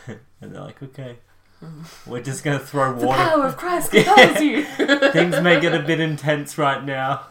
[0.41, 1.19] And they're like, okay,
[1.63, 1.85] mm.
[2.05, 3.23] we're just gonna throw The water.
[3.23, 4.65] power of Christ compels you.
[5.13, 7.27] Things may get a bit intense right now.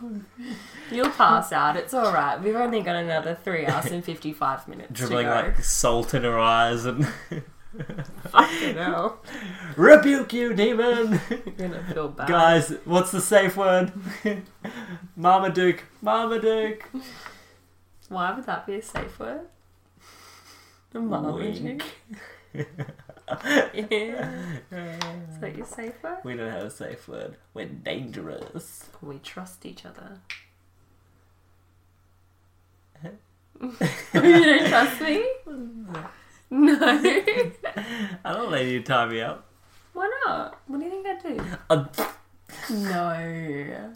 [0.90, 1.76] You'll pass out.
[1.76, 2.42] It's all right.
[2.42, 5.36] We've only got another three hours and fifty-five minutes Dribbling to go.
[5.36, 7.06] like salt in her eyes and
[8.30, 9.20] Fucking hell.
[9.78, 11.20] rebuke you, demon.
[11.30, 12.28] You're gonna feel bad.
[12.28, 13.92] Guys, what's the safe word?
[15.16, 16.84] Marmaduke, Marmaduke.
[18.10, 19.42] Why would that be a safe word?
[20.94, 21.84] Marmaduke.
[22.54, 24.32] Yeah.
[24.72, 26.18] Is that your safe word?
[26.26, 27.38] We don't have a safe word.
[27.54, 28.90] We're dangerous.
[29.02, 30.20] We trust each other.
[33.64, 35.26] you don't trust me?
[36.52, 36.78] No.
[38.26, 39.46] I don't let you tie me up.
[39.94, 40.60] Why not?
[40.68, 41.42] What do you think I do?
[41.70, 41.86] Uh,
[42.70, 43.94] No.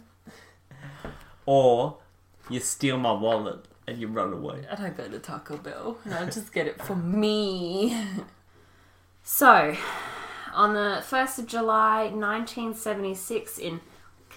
[1.44, 1.98] or
[2.50, 4.64] you steal my wallet and you run away.
[4.70, 5.98] I don't go to Taco Bell.
[6.04, 7.96] and I just get it for me.
[9.22, 9.76] So,
[10.54, 13.80] on the 1st of July 1976 in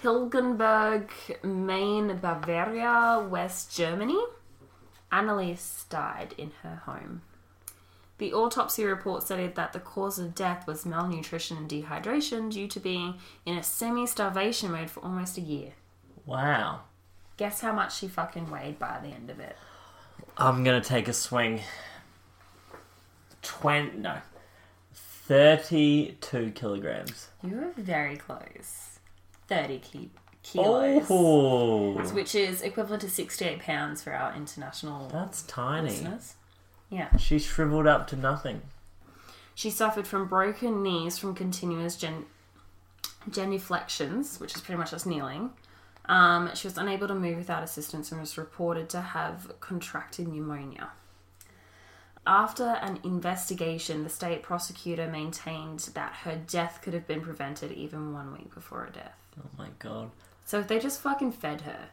[0.01, 1.09] Kilgenberg,
[1.43, 4.19] Maine, Bavaria, West Germany,
[5.11, 7.21] Annalise died in her home.
[8.19, 12.79] The autopsy report stated that the cause of death was malnutrition and dehydration due to
[12.79, 15.71] being in a semi starvation mode for almost a year.
[16.25, 16.81] Wow.
[17.37, 19.55] Guess how much she fucking weighed by the end of it?
[20.37, 21.61] I'm gonna take a swing.
[23.41, 24.17] Twenty no,
[24.93, 27.29] thirty-two kilograms.
[27.43, 28.99] You were very close.
[29.47, 30.11] 30 ki-
[30.43, 31.05] kilos.
[31.09, 35.89] Oh, Which is equivalent to 68 pounds for our international that's tiny.
[35.89, 36.35] listeners.
[36.89, 37.15] Yeah.
[37.17, 38.61] She shriveled up to nothing.
[39.55, 42.25] She suffered from broken knees from continuous gen-
[43.29, 45.51] genuflections, which is pretty much just kneeling.
[46.05, 50.89] Um, she was unable to move without assistance and was reported to have contracted pneumonia.
[52.25, 58.13] After an investigation, the state prosecutor maintained that her death could have been prevented even
[58.13, 59.17] one week before her death.
[59.39, 60.11] Oh my god.
[60.45, 61.89] So if they just fucking fed her.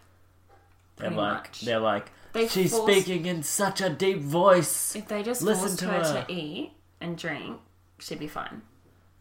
[0.96, 1.61] They're like, much.
[1.62, 4.96] they're like, They she's forced- speaking in such a deep voice.
[4.96, 6.24] If they just Listen forced to her, her.
[6.24, 7.61] to eat and drink,
[7.98, 8.62] she'd be fine.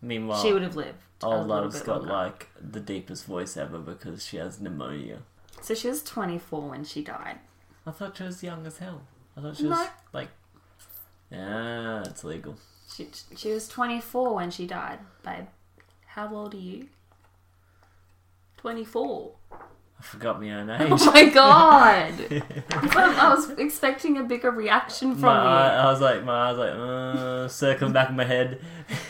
[0.02, 1.00] Meanwhile, she would have lived.
[1.24, 2.14] old love's got longer.
[2.14, 5.20] like the deepest voice ever because she has pneumonia.
[5.62, 7.40] So she was 24 when she died.
[7.88, 9.02] I thought she was young as hell.
[9.38, 10.30] I thought she was like,
[11.32, 12.56] yeah, it's legal.
[12.94, 15.46] She, she was 24 when she died, babe.
[16.08, 16.88] How old are you?
[18.58, 19.34] 24.
[20.00, 20.88] I forgot my own age.
[20.92, 22.14] Oh my god!
[22.72, 25.80] I was expecting a bigger reaction from My, you.
[25.80, 28.60] I was like, my eyes like, uh, circling back in my head.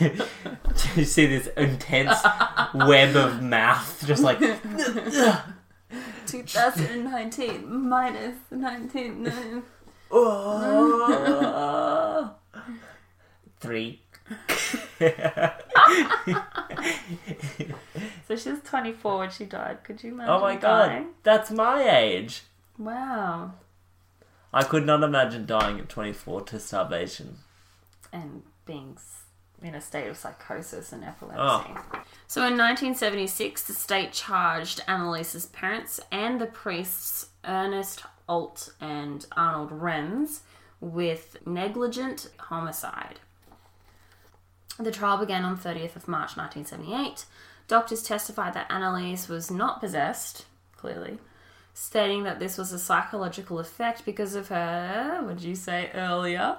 [0.94, 2.16] you see this intense
[2.74, 4.38] web of mouth, just like
[6.26, 9.62] 2019 minus 19.
[13.60, 14.02] three.
[18.26, 19.84] So she was 24 when she died.
[19.84, 22.42] Could you imagine Oh my god, that's my age.
[22.78, 23.52] Wow.
[24.52, 27.38] I could not imagine dying at 24 to starvation.
[28.12, 28.98] And being
[29.62, 31.40] in a state of psychosis and epilepsy.
[31.40, 32.02] Oh.
[32.26, 39.70] So in 1976, the state charged Annalise's parents and the priests Ernest Alt and Arnold
[39.70, 40.40] Renz
[40.80, 43.20] with negligent homicide.
[44.78, 47.24] The trial began on 30th of March 1978.
[47.68, 51.18] Doctors testified that Annalise was not possessed, clearly,
[51.74, 56.58] stating that this was a psychological effect because of her, what did you say earlier,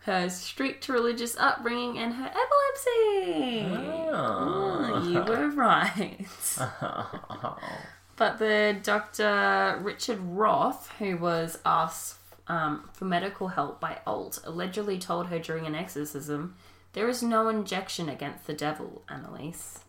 [0.00, 3.66] her strict religious upbringing and her epilepsy.
[4.12, 6.26] Oh, you were right.
[8.16, 9.80] But the Dr.
[9.82, 15.66] Richard Roth, who was asked um, for medical help by Alt, allegedly told her during
[15.66, 16.54] an exorcism,
[16.92, 19.80] "There is no injection against the devil, Annalise."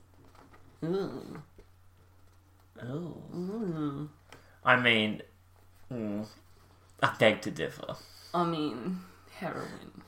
[0.84, 1.42] Ooh.
[2.84, 4.10] Oh.
[4.64, 5.22] I mean,
[5.92, 6.26] mm,
[7.02, 7.96] I beg to differ.
[8.34, 9.00] I mean,
[9.32, 10.04] heroin.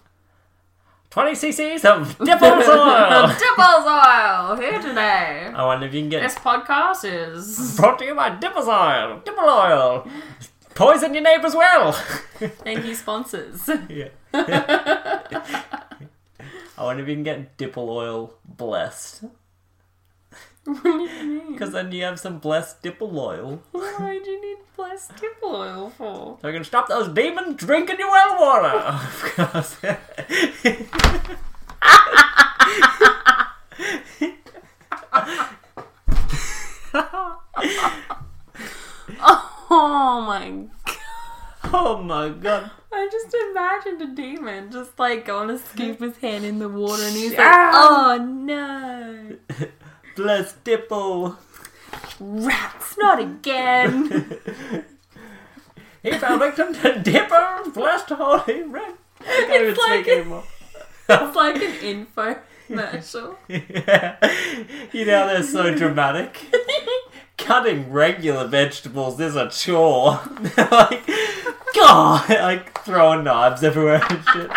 [1.09, 3.27] 20 cc's of Dippel's oil!
[3.29, 5.51] Dippels oil here today.
[5.55, 9.21] I wonder if you can get This podcast is brought to you by Dippel's oil!
[9.25, 10.07] Dippel oil!
[10.75, 11.93] Poison your neighbors well!
[11.93, 13.67] thank you sponsors.
[13.89, 14.09] yeah.
[16.77, 19.23] I wonder if you can get Dippel oil blessed.
[20.81, 21.53] what do you mean?
[21.53, 23.61] Because then you have some blessed Dippel oil.
[23.71, 26.37] Why do you need blessed Dippel oil for?
[26.41, 28.77] So you can stop those demons drinking your well water!
[28.77, 29.77] Of course.
[39.69, 40.97] Oh my god.
[41.73, 42.71] oh my god.
[42.91, 47.03] I just imagined a demon just like going to scoop his hand in the water
[47.03, 49.37] and he's like, oh no.
[50.17, 51.37] Blessed Dippel!
[52.19, 54.27] Rats, not again.
[56.03, 58.93] He fell victim to Dipper, blessed holy red.
[59.21, 60.43] I can't even It's like speak a- anymore.
[61.09, 62.35] it's like an info
[62.67, 63.37] commercial.
[63.47, 66.39] you know they're so dramatic.
[67.37, 70.19] Cutting regular vegetables is a chore.
[70.57, 71.05] like,
[71.75, 74.49] God, like throwing knives everywhere and shit.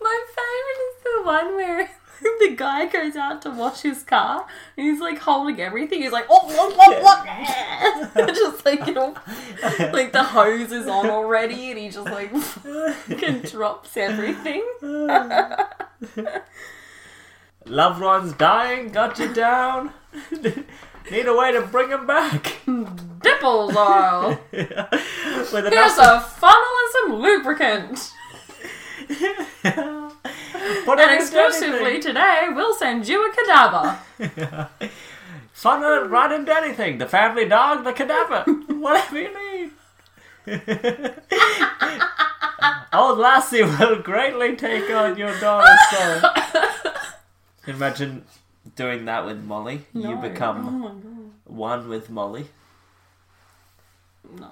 [0.00, 1.88] My favorite is the one where
[2.40, 6.02] the guy goes out to wash his car and he's like holding everything.
[6.02, 7.26] He's like, oh, what, what, what?
[8.34, 9.14] just like, you know,
[9.92, 14.64] like the hose is on already and he just like fucking drops everything.
[17.66, 19.92] Loved ones dying, got you down.
[21.10, 22.44] Need a way to bring them back.
[22.66, 24.38] Dippels oil.
[24.50, 28.12] Here's a funnel and some lubricant.
[30.84, 33.98] Put And exclusively today, we'll send you a cadaver.
[35.52, 36.98] Funnel it right into anything.
[36.98, 39.70] The family dog, the cadaver, whatever you need.
[42.92, 46.30] Old lassie will greatly take on your daughter's soul.
[47.66, 48.24] Imagine
[48.74, 49.86] doing that with Molly.
[49.92, 52.46] You become Oh one with Molly.
[54.38, 54.50] No.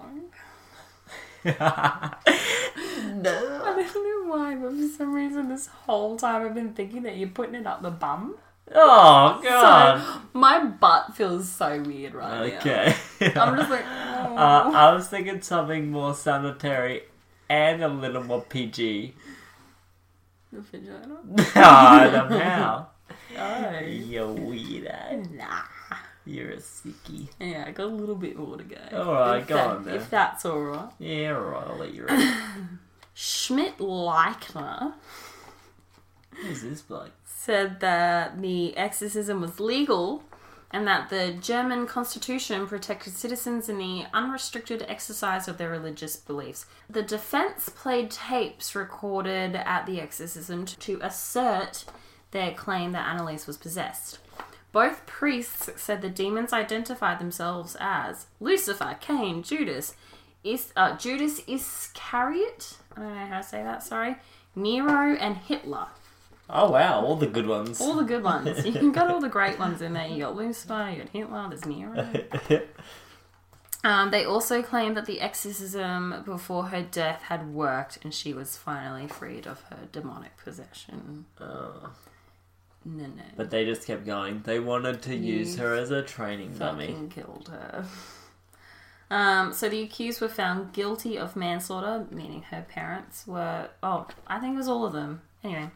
[3.02, 3.62] No.
[3.64, 7.16] I don't know why, but for some reason this whole time I've been thinking that
[7.16, 8.37] you're putting it up the bum.
[8.74, 10.00] Oh God.
[10.00, 12.59] So my butt feels so weird right now.
[12.59, 12.94] okay.
[13.37, 14.37] I'm just like, oh.
[14.37, 17.02] Uh, I was thinking something more sanitary
[17.48, 19.14] and a little more PG.
[20.52, 21.18] the vagina.
[21.57, 22.88] Ah, the now.
[23.37, 23.78] Oh.
[23.80, 25.37] You weirdo.
[25.37, 25.62] Nah.
[26.26, 27.28] You're a sickie.
[27.38, 28.76] Yeah, I got a little bit more to go.
[28.92, 29.94] Alright, If go that- on then.
[29.96, 30.88] If that's alright.
[30.99, 32.38] Yeah, alright, I'll let you read.
[33.12, 34.94] Schmidt Leichner
[36.42, 37.12] Who's this bloke?
[37.24, 40.22] said that the exorcism was legal
[40.70, 46.66] and that the German constitution protected citizens in the unrestricted exercise of their religious beliefs.
[46.90, 51.84] The defense played tapes recorded at the exorcism to assert
[52.32, 54.18] their claim that Annalise was possessed.
[54.75, 59.95] Both priests said the demons identified themselves as Lucifer, Cain, Judas,
[60.43, 62.79] Is uh, Judas Iscariot.
[62.97, 63.85] I don't know how to say that.
[63.85, 64.16] Sorry.
[64.57, 65.87] Nero and Hitler.
[66.51, 67.81] Oh wow, all the good ones.
[67.81, 68.66] All the good ones.
[68.66, 70.09] You can got all the great ones in there.
[70.09, 72.09] You got Lucifer, you got Hitler, there's Nero.
[73.85, 78.57] Um, they also claim that the exorcism before her death had worked and she was
[78.57, 81.27] finally freed of her demonic possession.
[81.39, 81.91] Oh.
[82.85, 83.22] No, no.
[83.37, 84.43] But they just kept going.
[84.45, 86.89] They wanted to use her as a training dummy.
[86.89, 87.85] fucking killed her.
[89.11, 93.68] Um, so the accused were found guilty of manslaughter, meaning her parents were.
[93.82, 95.22] Oh, I think it was all of them.
[95.43, 95.70] Anyway,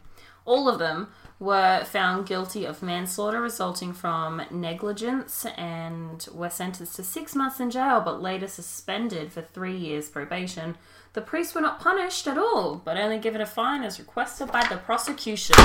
[0.45, 7.05] all of them were found guilty of manslaughter resulting from negligence and were sentenced to
[7.05, 10.77] six months in jail, but later suspended for three years probation.
[11.13, 14.67] The priests were not punished at all, but only given a fine as requested by
[14.69, 15.57] the prosecution.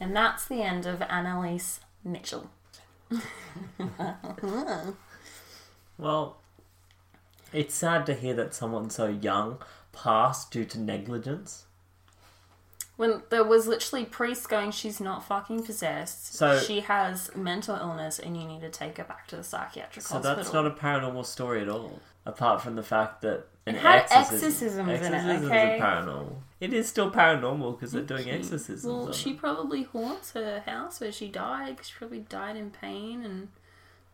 [0.00, 2.50] And that's the end of Annalise Mitchell.
[5.98, 6.38] Well,
[7.52, 9.58] it's sad to hear that someone so young
[9.92, 11.64] passed due to negligence.
[12.96, 16.34] When there was literally priests going, she's not fucking possessed.
[16.34, 20.06] So- she has mental illness, and you need to take her back to the psychiatric
[20.06, 20.36] So hospital.
[20.36, 22.00] that's not a paranormal story at all.
[22.26, 25.78] Apart from the fact that an It had exorcism, exorcisms in it, okay?
[25.80, 26.36] paranormal.
[26.60, 28.84] It is still paranormal because they're doing exorcisms.
[28.84, 29.38] Well, she it.
[29.38, 31.78] probably haunts her house where she died.
[31.78, 33.48] 'cause she probably died in pain and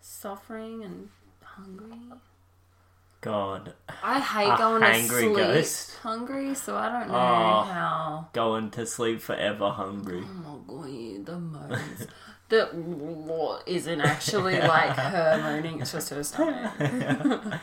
[0.00, 1.08] suffering and
[1.42, 1.98] hungry.
[3.22, 5.96] God, I hate A going to sleep ghost?
[6.02, 7.62] hungry, so I don't know Oh.
[7.72, 8.28] how.
[8.32, 10.22] going to sleep forever hungry.
[10.24, 12.06] Oh my god, the moans.
[12.48, 16.72] The what isn't actually like her moaning, it's just her stomach.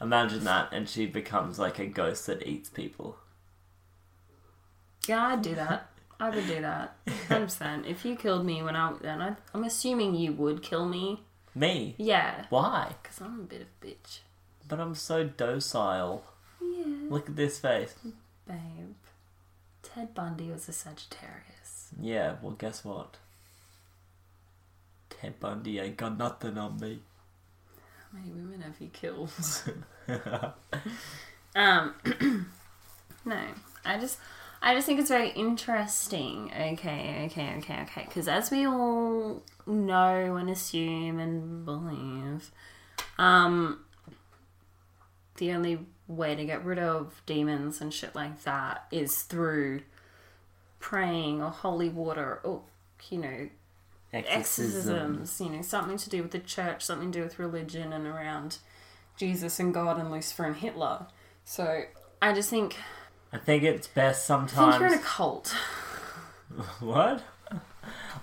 [0.00, 3.16] Imagine that, and she becomes like a ghost that eats people.
[5.08, 5.90] Yeah, I'd do that.
[6.18, 6.96] I would do that.
[7.28, 7.86] 100%.
[7.86, 11.22] If you killed me when I then I, I'm assuming you would kill me.
[11.54, 11.94] Me?
[11.98, 12.92] Yeah, Why?
[13.02, 14.18] because I'm a bit of a bitch.
[14.68, 16.24] But I'm so docile.
[16.60, 17.94] Yeah, Look at this face.
[18.46, 18.94] babe.
[19.82, 21.90] Ted Bundy was a Sagittarius.
[22.00, 23.16] Yeah, well, guess what?
[25.20, 27.00] Ted Bundy ain't got nothing on me.
[28.12, 29.30] How many women have he killed?
[31.56, 31.94] um,
[33.24, 33.40] no,
[33.84, 34.18] I just,
[34.62, 36.50] I just think it's very interesting.
[36.52, 38.04] Okay, okay, okay, okay.
[38.06, 42.50] Because as we all know and assume and believe,
[43.18, 43.80] um,
[45.36, 49.82] the only way to get rid of demons and shit like that is through
[50.78, 52.62] praying or holy water or
[53.10, 53.48] you know
[54.26, 58.06] exorcisms, you know, something to do with the church, something to do with religion and
[58.06, 58.58] around
[59.16, 61.06] Jesus and God and Lucifer and Hitler.
[61.44, 61.82] So
[62.22, 62.76] I just think
[63.32, 65.54] I think it's best I think you're in a cult.
[66.80, 67.22] What?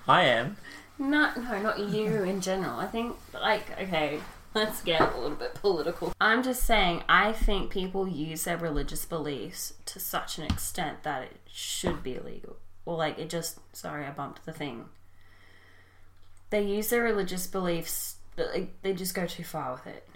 [0.08, 0.58] I am.
[0.98, 2.80] No, no, not you in general.
[2.80, 4.20] I think, like, okay,
[4.54, 6.14] let's get a little bit political.
[6.22, 11.24] I'm just saying, I think people use their religious beliefs to such an extent that
[11.24, 12.58] it should be illegal.
[12.86, 14.86] Or, like, it just, sorry, I bumped the thing.
[16.54, 20.08] They use their religious beliefs, but like, they just go too far with it.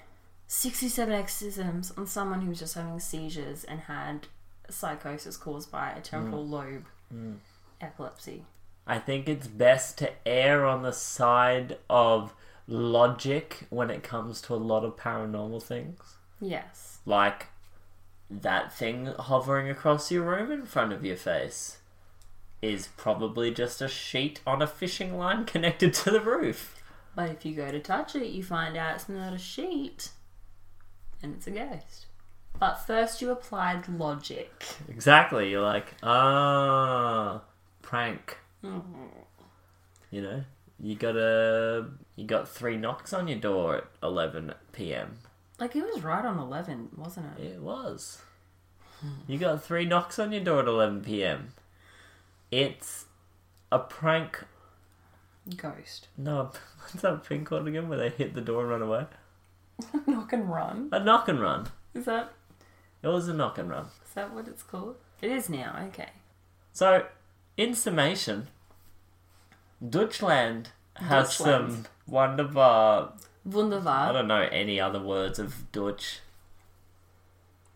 [0.45, 4.27] 67 exorcisms on someone who was just having seizures and had
[4.69, 6.51] psychosis caused by a temporal mm.
[6.51, 7.37] lobe mm.
[7.81, 8.43] epilepsy.
[8.85, 12.35] I think it's best to err on the side of
[12.67, 16.17] logic when it comes to a lot of paranormal things.
[16.39, 16.99] Yes.
[17.03, 17.47] Like
[18.29, 21.79] that thing hovering across your room in front of your face
[22.61, 26.75] is probably just a sheet on a fishing line connected to the roof.
[27.15, 30.09] But if you go to touch it, you find out it's not a sheet
[31.21, 32.05] and it's a ghost.
[32.59, 34.51] But first, you applied logic.
[34.89, 35.49] Exactly.
[35.49, 37.41] You're like, ah,
[37.81, 38.37] prank.
[40.11, 40.43] You know,
[40.79, 45.19] you got a you got three knocks on your door at 11 p.m.
[45.59, 47.43] Like, it was right on 11, wasn't it?
[47.43, 48.21] It was.
[49.27, 51.49] You got three knocks on your door at 11 p.m.
[52.51, 53.05] It's
[53.71, 54.43] a prank.
[55.55, 56.07] Ghost.
[56.17, 59.05] No, what's that thing called again where they hit the door and run away?
[60.07, 60.89] Knock and run.
[60.91, 61.67] A knock and run.
[61.93, 62.33] Is that
[63.03, 63.85] It was a knock and run.
[64.05, 64.95] is that what it's called?
[65.21, 65.75] It is now.
[65.89, 66.09] Okay.
[66.73, 67.05] So,
[67.55, 68.47] in summation,
[69.87, 71.71] Deutschland has Deutschland.
[71.73, 72.61] some wonderful.
[72.61, 76.19] I don't know any other words of Deutsch.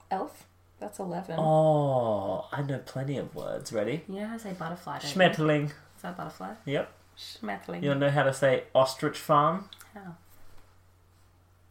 [0.10, 0.46] Elf.
[0.82, 1.36] That's 11.
[1.38, 3.72] Oh, I know plenty of words.
[3.72, 4.02] Ready?
[4.10, 5.00] You know how to say butterfly?
[5.00, 5.22] don't you?
[5.22, 5.66] Schmetterling.
[5.66, 6.54] Is that butterfly?
[6.66, 6.92] Yep.
[7.18, 7.84] Schmetterling.
[7.84, 9.70] You know how to say ostrich farm?
[9.94, 10.16] How?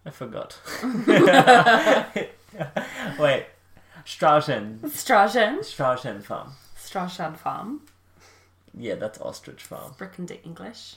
[0.06, 0.56] I forgot.
[3.18, 3.46] Wait.
[4.06, 4.78] Strauchen.
[4.82, 5.58] Strauchen.
[5.58, 6.52] Strauchen farm.
[6.78, 7.80] Strauchen Farm.
[8.72, 9.92] Yeah, that's ostrich farm.
[9.98, 10.94] Frickin' English.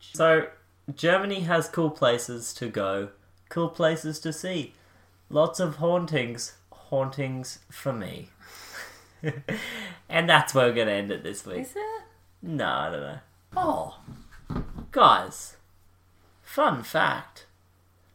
[0.00, 0.46] So,
[0.94, 3.10] Germany has cool places to go,
[3.50, 4.72] cool places to see.
[5.28, 6.54] lots of hauntings.
[6.92, 8.28] Hauntings for me.
[10.10, 11.60] and that's where we're going to end it this week.
[11.60, 12.02] Is it?
[12.42, 13.18] No, I don't know.
[13.56, 13.96] Oh,
[14.90, 15.56] guys,
[16.42, 17.46] fun fact.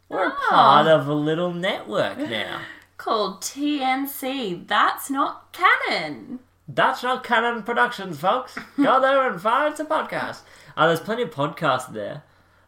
[0.09, 0.47] We're Oh.
[0.49, 2.61] part of a little network now.
[2.97, 4.67] Called TNC.
[4.67, 6.37] That's not canon.
[6.67, 8.59] That's not Canon Productions, folks.
[8.77, 10.41] Go there and find it's a podcast.
[10.75, 12.21] Uh, there's plenty of podcasts there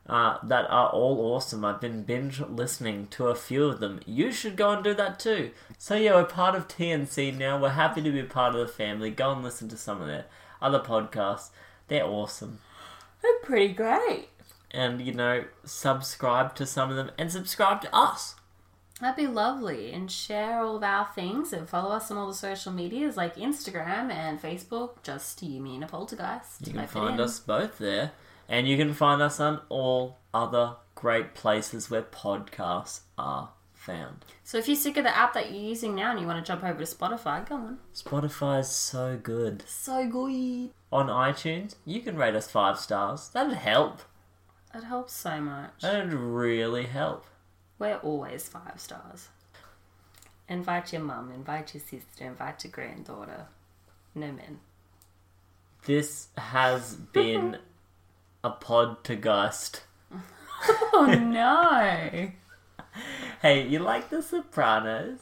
[0.10, 1.64] uh, that are all awesome.
[1.64, 4.00] I've been binge listening to a few of them.
[4.06, 5.52] You should go and do that too.
[5.78, 7.62] So yeah, we're part of TNC now.
[7.62, 9.12] We're happy to be part of the family.
[9.12, 10.26] Go and listen to some of their
[10.62, 11.50] other podcasts.
[11.88, 12.60] They're awesome.
[13.22, 14.30] They're pretty great.
[14.72, 18.36] And you know, subscribe to some of them and subscribe to us.
[19.00, 19.94] That'd be lovely.
[19.94, 23.36] And share all of our things and follow us on all the social medias like
[23.36, 25.04] Instagram and Facebook.
[25.04, 26.68] Just you, me, and a poltergeist.
[26.68, 28.12] You can find us both there.
[28.50, 34.26] And you can find us on all other great places where podcasts are found.
[34.44, 36.48] So if you're sick of the app that you're using now and you want to
[36.48, 37.80] jump over to Spotify, go on.
[37.94, 39.64] Spotify is so good.
[39.68, 40.72] So good.
[40.92, 43.30] On iTunes, you can rate us five stars.
[43.30, 44.02] That'd help.
[44.74, 45.82] It helps so much.
[45.82, 47.26] That'd really help.
[47.78, 49.30] We're always five stars.
[50.50, 53.46] Invite your mum, invite your sister, invite your granddaughter.
[54.16, 54.60] No men.
[55.86, 57.58] This has been
[58.44, 59.84] a pod to ghost.
[60.94, 62.32] Oh no!
[63.42, 65.20] Hey, you like The Sopranos?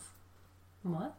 [0.82, 1.13] what?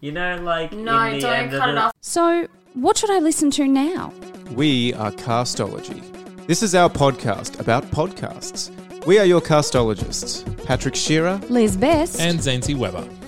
[0.00, 1.92] You know, like No, in the don't end cut of it the, off.
[2.02, 4.12] So, what should I listen to now?
[4.52, 6.02] We are Castology.
[6.46, 8.70] This is our podcast about podcasts.
[9.06, 12.20] We are your castologists Patrick Shearer, Liz Best.
[12.20, 13.08] and Zancy Weber.